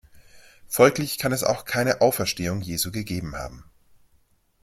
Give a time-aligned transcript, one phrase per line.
[0.67, 3.65] Folglich kann es auch keine Auferstehung Jesu gegeben haben.